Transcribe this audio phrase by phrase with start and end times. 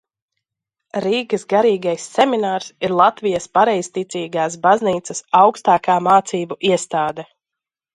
[1.03, 7.33] Rīgas Garīgais seminārs ir Latvijas Pareizticīgās baznīcas augstākā mācību iestāde.